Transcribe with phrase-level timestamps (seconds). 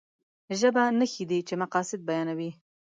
[0.59, 2.51] ژبه نښې دي چې مقاصد بيانوي.